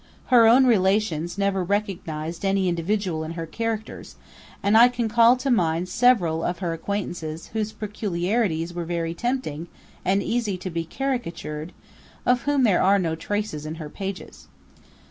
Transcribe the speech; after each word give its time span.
Her 0.33 0.47
own 0.47 0.65
relations 0.65 1.37
never 1.37 1.63
recognised 1.63 2.43
any 2.43 2.67
individual 2.67 3.23
in 3.23 3.33
her 3.33 3.45
characters; 3.45 4.15
and 4.63 4.75
I 4.75 4.87
can 4.89 5.07
call 5.07 5.37
to 5.37 5.51
mind 5.51 5.89
several 5.89 6.43
of 6.43 6.57
her 6.57 6.73
acquaintance 6.73 7.49
whose 7.53 7.71
peculiarities 7.71 8.73
were 8.73 8.83
very 8.85 9.13
tempting 9.13 9.67
and 10.03 10.23
easy 10.23 10.57
to 10.57 10.71
be 10.71 10.85
caricatured 10.85 11.71
of 12.25 12.41
whom 12.45 12.63
there 12.63 12.81
are 12.81 12.97
no 12.97 13.13
traces 13.13 13.63
in 13.67 13.75
her 13.75 13.89
pages. 13.91 14.47